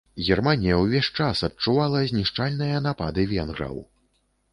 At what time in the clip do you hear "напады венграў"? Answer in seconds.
2.87-3.77